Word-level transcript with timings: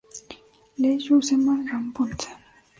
Les 0.79 0.97
Souhesmes-Rampont 0.99 2.09